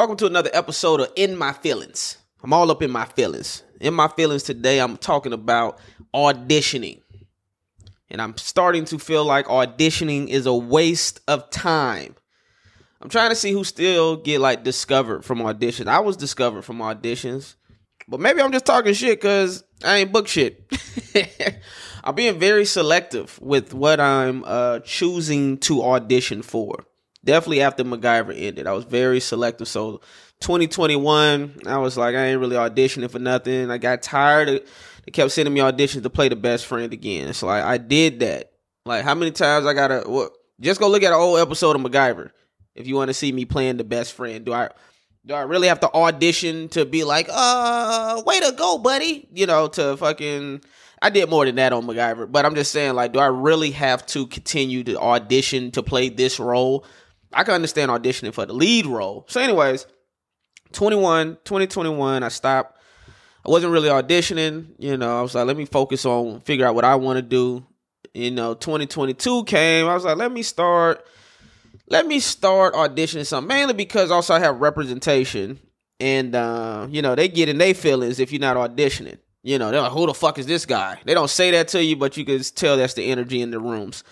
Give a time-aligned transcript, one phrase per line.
[0.00, 2.16] Welcome to another episode of In My Feelings.
[2.42, 3.62] I'm all up in my feelings.
[3.82, 5.78] In my feelings today, I'm talking about
[6.14, 7.02] auditioning.
[8.08, 12.16] And I'm starting to feel like auditioning is a waste of time.
[13.02, 15.88] I'm trying to see who still get like discovered from auditions.
[15.88, 17.56] I was discovered from auditions,
[18.08, 20.64] but maybe I'm just talking shit because I ain't book shit.
[22.04, 26.86] I'm being very selective with what I'm uh, choosing to audition for
[27.24, 28.66] definitely after MacGyver ended.
[28.66, 29.68] I was very selective.
[29.68, 30.00] So
[30.40, 33.70] 2021, I was like, I ain't really auditioning for nothing.
[33.70, 34.62] I got tired of
[35.04, 37.32] they kept sending me auditions to play the best friend again.
[37.32, 38.52] So I, I did that.
[38.86, 40.30] Like how many times I gotta well,
[40.60, 42.30] just go look at an old episode of MacGyver
[42.74, 44.44] if you want to see me playing the best friend.
[44.44, 44.70] Do I
[45.26, 49.28] do I really have to audition to be like, uh, way to go, buddy?
[49.32, 50.62] You know, to fucking
[51.02, 53.70] I did more than that on MacGyver, but I'm just saying, like, do I really
[53.70, 56.84] have to continue to audition to play this role?
[57.32, 59.24] I can understand auditioning for the lead role.
[59.28, 59.86] So, anyways,
[60.72, 62.78] 21, 2021, I stopped.
[63.44, 64.66] I wasn't really auditioning.
[64.78, 67.22] You know, I was like, let me focus on figure out what I want to
[67.22, 67.64] do.
[68.12, 69.86] You know, 2022 came.
[69.86, 71.06] I was like, let me start.
[71.88, 75.58] Let me start auditioning some mainly because also I have representation,
[75.98, 79.18] and uh, you know they get in their feelings if you're not auditioning.
[79.42, 80.98] You know, they're like, who the fuck is this guy?
[81.04, 83.58] They don't say that to you, but you can tell that's the energy in the
[83.58, 84.04] rooms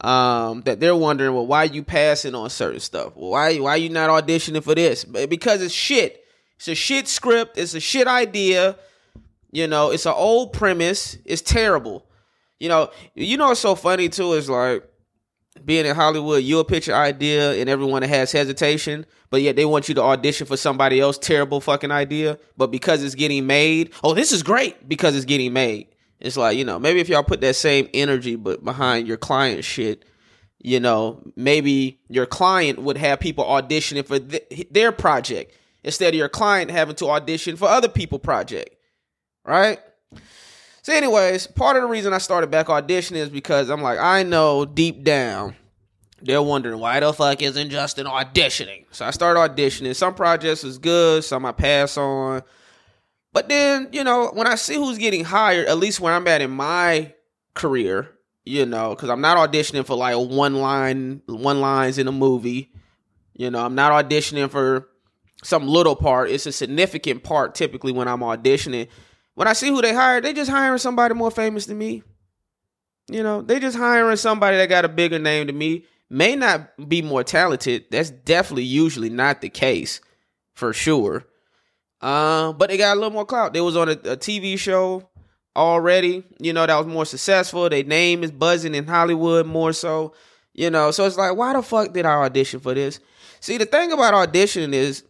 [0.00, 3.12] um, that they're wondering, well, why you passing on certain stuff?
[3.14, 5.04] Why why you not auditioning for this?
[5.04, 6.24] Because it's shit.
[6.56, 7.58] It's a shit script.
[7.58, 8.76] It's a shit idea.
[9.52, 11.18] You know, it's an old premise.
[11.24, 12.06] It's terrible.
[12.58, 14.88] You know, you know what's so funny too is like
[15.64, 19.88] being in Hollywood, you'll pitch an idea and everyone has hesitation, but yet they want
[19.88, 22.38] you to audition for somebody else terrible fucking idea.
[22.56, 25.88] But because it's getting made, oh, this is great because it's getting made.
[26.20, 29.64] It's like, you know, maybe if y'all put that same energy but behind your client
[29.64, 30.04] shit,
[30.62, 36.18] you know, maybe your client would have people auditioning for th- their project instead of
[36.18, 38.74] your client having to audition for other people project.
[39.44, 39.78] Right?
[40.82, 44.22] So anyways, part of the reason I started back auditioning is because I'm like, I
[44.22, 45.56] know deep down
[46.22, 48.84] they're wondering why the fuck isn't Justin auditioning?
[48.90, 49.94] So I started auditioning.
[49.94, 52.42] Some projects is good, some I pass on.
[53.36, 56.40] But then, you know, when I see who's getting hired, at least where I'm at
[56.40, 57.12] in my
[57.52, 58.08] career,
[58.46, 62.72] you know, because I'm not auditioning for like one line, one lines in a movie.
[63.34, 64.88] You know, I'm not auditioning for
[65.44, 66.30] some little part.
[66.30, 68.88] It's a significant part typically when I'm auditioning.
[69.34, 72.04] When I see who they hire, they just hiring somebody more famous than me.
[73.10, 75.84] You know, they just hiring somebody that got a bigger name than me.
[76.08, 77.84] May not be more talented.
[77.90, 80.00] That's definitely usually not the case,
[80.54, 81.26] for sure.
[82.00, 83.52] Uh, but they got a little more clout.
[83.52, 85.08] They was on a, a TV show
[85.56, 87.68] already, you know, that was more successful.
[87.68, 90.12] Their name is buzzing in Hollywood more so,
[90.52, 90.90] you know.
[90.90, 93.00] So it's like, why the fuck did I audition for this?
[93.40, 95.04] See, the thing about auditioning is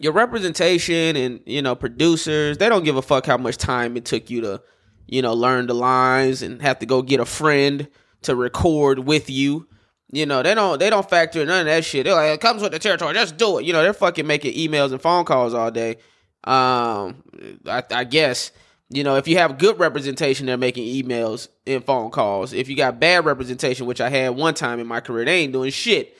[0.00, 4.04] your representation and, you know, producers, they don't give a fuck how much time it
[4.04, 4.62] took you to,
[5.06, 7.88] you know, learn the lines and have to go get a friend
[8.22, 9.68] to record with you.
[10.10, 12.04] You know, they don't they don't factor in none of that shit.
[12.04, 13.64] They're like, it comes with the territory, just do it.
[13.64, 15.96] You know, they're fucking making emails and phone calls all day.
[16.44, 17.22] Um,
[17.66, 18.52] I, I guess
[18.90, 22.52] you know if you have good representation, they're making emails and phone calls.
[22.52, 25.52] If you got bad representation, which I had one time in my career, they ain't
[25.52, 26.16] doing shit.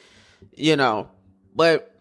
[0.56, 1.08] You know,
[1.54, 1.94] but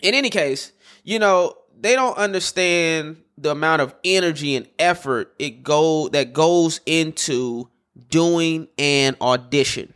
[0.00, 0.72] in any case,
[1.02, 6.80] you know they don't understand the amount of energy and effort it go that goes
[6.86, 7.68] into
[8.08, 9.92] doing an audition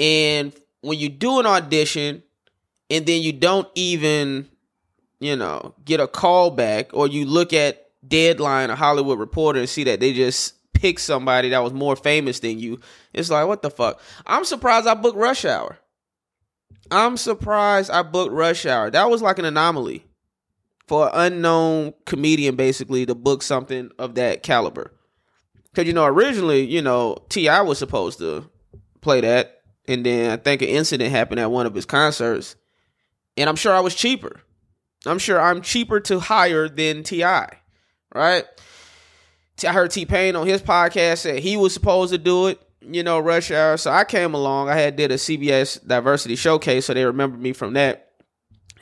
[0.00, 2.22] and when you do an audition
[2.88, 4.48] and then you don't even,
[5.20, 9.68] you know, get a call back or you look at Deadline, a Hollywood reporter, and
[9.68, 12.80] see that they just picked somebody that was more famous than you,
[13.12, 14.00] it's like, what the fuck?
[14.26, 15.78] I'm surprised I booked Rush Hour.
[16.90, 18.90] I'm surprised I booked Rush Hour.
[18.90, 20.06] That was like an anomaly
[20.88, 24.92] for an unknown comedian basically to book something of that caliber.
[25.70, 27.60] Because, you know, originally, you know, T.I.
[27.60, 28.48] was supposed to
[29.02, 32.56] play that and then I think an incident happened at one of his concerts,
[33.36, 34.40] and I'm sure I was cheaper.
[35.06, 37.48] I'm sure I'm cheaper to hire than T.I.,
[38.14, 38.44] right?
[39.64, 43.02] I heard T Pain on his podcast said he was supposed to do it, you
[43.02, 43.76] know, rush hour.
[43.76, 44.68] So I came along.
[44.68, 48.12] I had did a CBS diversity showcase, so they remember me from that.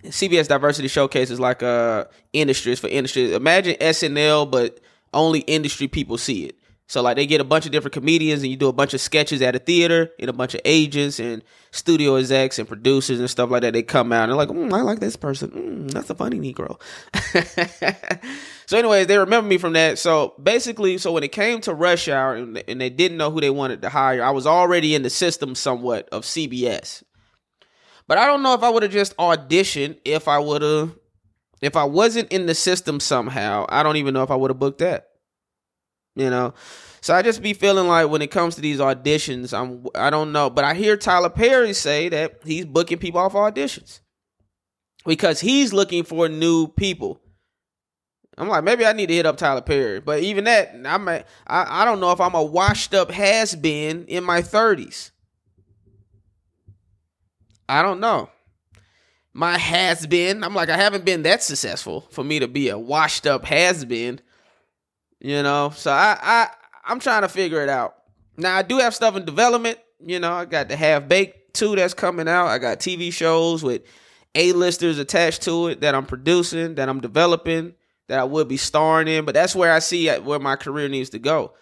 [0.05, 2.73] CBS diversity showcase is like a industry.
[2.73, 3.35] It's for industry.
[3.35, 4.79] Imagine SNL, but
[5.13, 6.58] only industry people see it.
[6.89, 9.03] So like they get a bunch of different comedians and you do a bunch of
[9.03, 13.29] sketches at a theater and a bunch of agents and studio execs and producers and
[13.29, 13.75] stuff like that.
[13.75, 15.51] They come out and they're like, mm, I like this person.
[15.51, 16.81] Mm, that's a funny Negro.
[18.67, 19.99] so anyways, they remember me from that.
[19.99, 23.43] So basically, so when it came to rush hour and, and they didn't know who
[23.43, 27.03] they wanted to hire, I was already in the system somewhat of CBS.
[28.07, 30.97] But I don't know if I would have just auditioned if I would have
[31.61, 33.67] if I wasn't in the system somehow.
[33.69, 35.08] I don't even know if I would have booked that.
[36.19, 36.55] You know.
[37.01, 40.33] So I just be feeling like when it comes to these auditions, I'm I don't
[40.33, 44.01] know, but I hear Tyler Perry say that he's booking people off auditions
[45.07, 47.21] because he's looking for new people.
[48.37, 51.25] I'm like, maybe I need to hit up Tyler Perry, but even that, I'm a,
[51.47, 55.11] I, I don't know if I'm a washed up has been in my 30s.
[57.69, 58.31] I don't know.
[59.33, 62.79] My has been, I'm like, I haven't been that successful for me to be a
[62.79, 64.21] washed up has been.
[65.21, 66.49] You know, so I, I
[66.85, 67.97] I'm trying to figure it out.
[68.37, 69.79] Now I do have stuff in development.
[70.05, 72.47] You know, I got the half baked two that's coming out.
[72.47, 73.83] I got TV shows with
[74.35, 77.75] A-listers attached to it that I'm producing, that I'm developing,
[78.07, 79.25] that I would be starring in.
[79.25, 81.55] But that's where I see uh, where my career needs to go.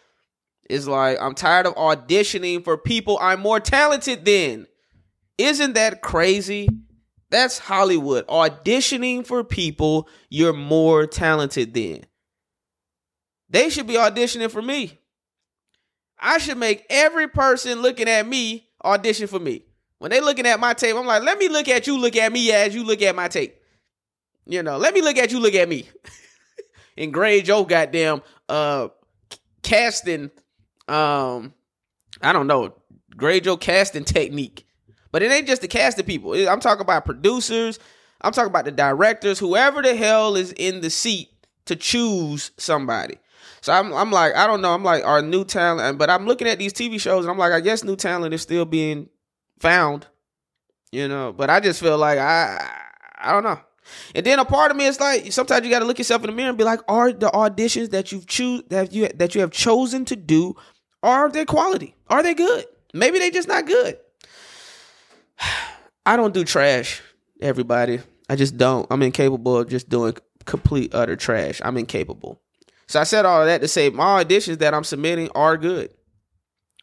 [0.69, 4.67] It's like I'm tired of auditioning for people I'm more talented than.
[5.39, 6.69] Isn't that crazy?
[7.31, 8.27] That's Hollywood.
[8.27, 12.05] Auditioning for people you're more talented than.
[13.49, 14.99] They should be auditioning for me.
[16.19, 19.65] I should make every person looking at me audition for me.
[19.99, 22.33] When they looking at my tape, I'm like, let me look at you, look at
[22.33, 23.57] me as you look at my tape.
[24.47, 25.89] You know, let me look at you, look at me.
[26.97, 28.89] and grade your goddamn uh
[29.63, 30.31] casting
[30.89, 31.53] um
[32.23, 32.75] I don't know,
[33.17, 34.67] grade your casting technique.
[35.13, 36.33] But it ain't just the casting people.
[36.49, 37.79] I'm talking about producers.
[38.21, 41.29] I'm talking about the directors, whoever the hell is in the seat
[41.67, 43.19] to choose somebody.
[43.67, 44.73] So I'm I'm like, I don't know.
[44.73, 47.51] I'm like, our new talent, but I'm looking at these TV shows and I'm like,
[47.51, 49.09] I guess new talent is still being
[49.59, 50.07] found.
[50.93, 52.65] You know, but I just feel like I
[53.19, 53.59] I don't know.
[54.15, 56.31] And then a part of me is like sometimes you got to look yourself in
[56.31, 59.41] the mirror and be like, are the auditions that you've choose that you that you
[59.41, 60.55] have chosen to do
[61.03, 61.97] are they quality?
[62.07, 62.67] Are they good?
[62.95, 63.99] Maybe they just not good.
[66.07, 67.03] I don't do trash,
[67.43, 67.99] everybody.
[68.31, 68.87] I just don't.
[68.93, 70.15] I'm incapable of just doing
[70.45, 71.61] complete utter trash.
[71.65, 72.41] I'm incapable.
[72.89, 75.91] So I said all of that to say my auditions that I'm submitting are good.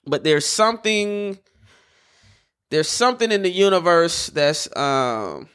[0.06, 1.38] But there's something
[2.70, 5.48] there's something in the universe that's um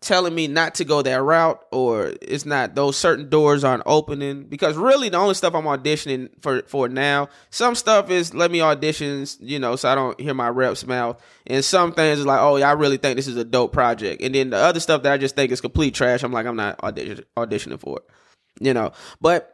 [0.00, 4.44] telling me not to go that route or it's not those certain doors aren't opening.
[4.44, 8.58] Because really the only stuff I'm auditioning for for now some stuff is let me
[8.58, 11.22] auditions you know so I don't hear my reps mouth.
[11.46, 14.22] And some things is like oh yeah I really think this is a dope project.
[14.22, 16.56] And then the other stuff that I just think is complete trash I'm like I'm
[16.56, 18.04] not audition, auditioning for it
[18.60, 18.92] you know.
[19.20, 19.53] But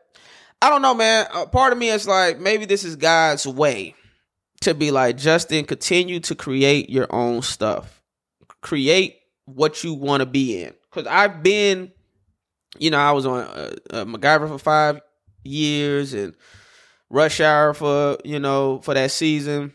[0.62, 1.26] I don't know, man.
[1.32, 3.94] Uh, part of me is like, maybe this is God's way
[4.60, 8.02] to be like, Justin, continue to create your own stuff.
[8.60, 9.16] Create
[9.46, 10.74] what you want to be in.
[10.90, 11.92] Because I've been,
[12.78, 15.00] you know, I was on uh, uh, MacGyver for five
[15.44, 16.34] years and
[17.08, 19.72] Rush Hour for, you know, for that season.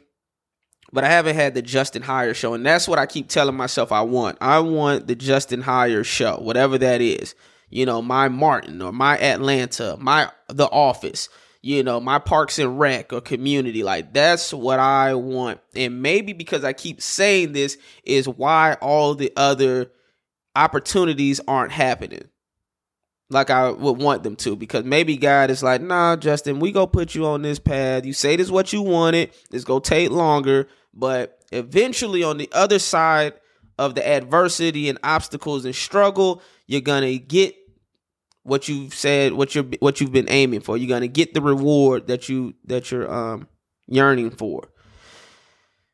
[0.94, 2.54] But I haven't had the Justin Hires show.
[2.54, 4.38] And that's what I keep telling myself I want.
[4.40, 7.34] I want the Justin Hires show, whatever that is
[7.70, 11.30] you know, my Martin or my Atlanta, my The Office,
[11.62, 13.84] you know, my Parks and Rec or community.
[13.84, 15.60] Like that's what I want.
[15.76, 19.92] And maybe because I keep saying this is why all the other
[20.56, 22.30] opportunities aren't happening
[23.30, 26.86] like I would want them to because maybe God is like, nah, Justin, we go
[26.86, 28.06] put you on this path.
[28.06, 29.32] You say this what you wanted.
[29.52, 33.34] It's gonna take longer, but eventually on the other side
[33.78, 37.56] of the adversity and obstacles and struggle, you're gonna get
[38.44, 40.78] what you've said, what you're what you've been aiming for.
[40.78, 43.48] You're gonna get the reward that you that you're um
[43.88, 44.70] yearning for.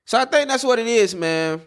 [0.06, 1.62] So I think that's what it is, man.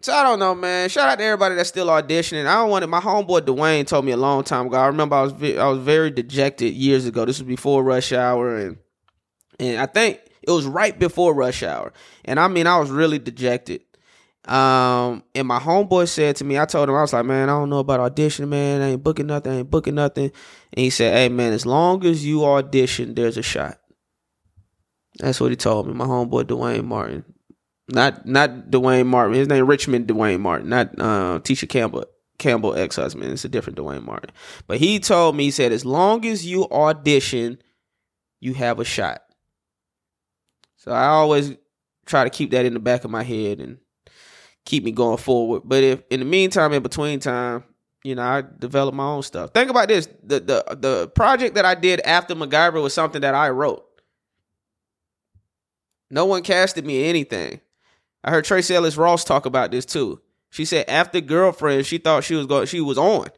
[0.00, 0.88] So I don't know, man.
[0.88, 2.46] Shout out to everybody that's still auditioning.
[2.46, 2.88] I don't want it.
[2.88, 4.76] My homeboy Dwayne told me a long time ago.
[4.76, 7.24] I remember I was I was very dejected years ago.
[7.24, 8.78] This was before Rush Hour, and
[9.60, 11.92] and I think it was right before Rush Hour.
[12.24, 13.82] And I mean, I was really dejected.
[14.44, 17.52] Um, and my homeboy said to me, I told him, I was like, man, I
[17.52, 18.80] don't know about audition, man.
[18.82, 20.32] I ain't booking nothing, I ain't booking nothing.
[20.72, 23.78] And he said, hey, man, as long as you audition, there's a shot.
[25.18, 25.94] That's what he told me.
[25.94, 27.24] My homeboy Dwayne Martin,
[27.88, 29.34] not not Dwayne Martin.
[29.34, 32.06] His name Richmond Dwayne Martin, not uh, Tisha Campbell.
[32.38, 33.30] Campbell ex husband.
[33.30, 34.30] It's a different Dwayne Martin.
[34.66, 37.62] But he told me, he said, as long as you audition,
[38.40, 39.22] you have a shot.
[40.76, 41.54] So I always
[42.06, 43.78] try to keep that in the back of my head and
[44.64, 45.62] keep me going forward.
[45.64, 47.64] But if in the meantime, in between time,
[48.04, 49.52] you know, I develop my own stuff.
[49.52, 53.34] Think about this: the the the project that I did after MacGyver was something that
[53.34, 53.84] I wrote.
[56.10, 57.60] No one casted me anything.
[58.22, 60.20] I heard Tracee Ellis Ross talk about this too.
[60.50, 63.28] She said after girlfriend, she thought she was going, she was on.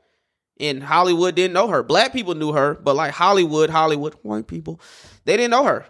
[0.58, 1.82] And Hollywood didn't know her.
[1.82, 4.80] Black people knew her, but like Hollywood, Hollywood, white people,
[5.24, 5.86] they didn't know her.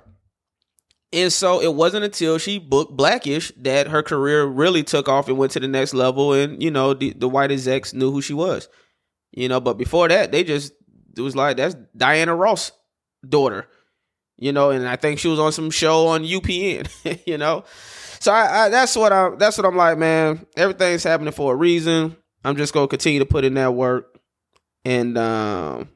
[1.14, 5.38] And so it wasn't until she booked Blackish that her career really took off and
[5.38, 6.33] went to the next level.
[6.33, 8.68] And, you know, the, the white execs knew who she was.
[9.30, 10.73] You know, but before that, they just,
[11.16, 12.73] it was like, that's Diana Ross'
[13.28, 13.68] daughter.
[14.37, 16.88] You know, and I think she was on some show on UPN,
[17.26, 17.62] you know.
[18.18, 20.44] So I, I that's what I that's what I'm like, man.
[20.56, 22.16] Everything's happening for a reason.
[22.44, 24.18] I'm just gonna continue to put in that work.
[24.85, 25.88] And um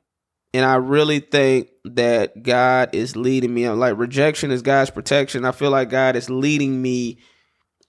[0.55, 3.65] and I really think that God is leading me.
[3.65, 5.45] I'm like rejection is God's protection.
[5.45, 7.19] I feel like God is leading me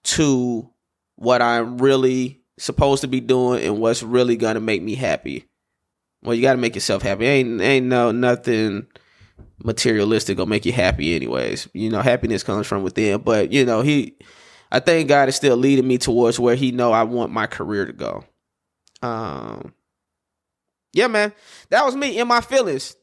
[0.03, 0.69] to
[1.15, 5.45] what I'm really supposed to be doing and what's really gonna make me happy.
[6.21, 7.25] Well, you got to make yourself happy.
[7.25, 8.87] Ain't ain't no nothing
[9.63, 11.67] materialistic gonna make you happy, anyways.
[11.73, 13.21] You know, happiness comes from within.
[13.21, 14.17] But you know, he,
[14.71, 17.85] I think God is still leading me towards where He know I want my career
[17.85, 18.23] to go.
[19.01, 19.73] Um,
[20.93, 21.33] yeah, man,
[21.69, 22.95] that was me in my feelings,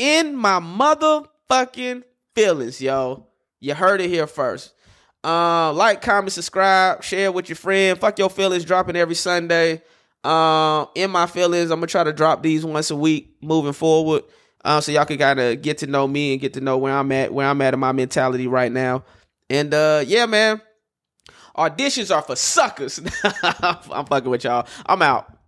[0.00, 2.02] in my motherfucking
[2.34, 3.26] feelings, yo.
[3.60, 4.72] You heard it here first.
[5.22, 7.98] Uh, like, comment, subscribe, share with your friend.
[7.98, 9.82] Fuck your feelings, dropping every Sunday.
[10.24, 14.22] Uh, in my feelings, I'm gonna try to drop these once a week moving forward.
[14.64, 16.94] Uh, so y'all can kind of get to know me and get to know where
[16.94, 19.04] I'm at, where I'm at in my mentality right now.
[19.50, 20.62] And uh, yeah, man,
[21.56, 23.00] auditions are for suckers.
[23.42, 24.66] I'm fucking with y'all.
[24.86, 25.39] I'm out.